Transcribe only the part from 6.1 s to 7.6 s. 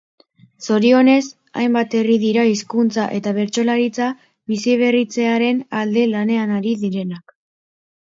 lanean ari direnak.